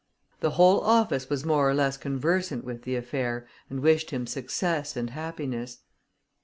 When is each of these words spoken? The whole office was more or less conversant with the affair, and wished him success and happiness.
The 0.39 0.49
whole 0.57 0.79
office 0.81 1.29
was 1.29 1.45
more 1.45 1.69
or 1.69 1.75
less 1.75 1.95
conversant 1.95 2.65
with 2.65 2.81
the 2.81 2.95
affair, 2.95 3.45
and 3.69 3.81
wished 3.81 4.09
him 4.09 4.25
success 4.25 4.97
and 4.97 5.11
happiness. 5.11 5.81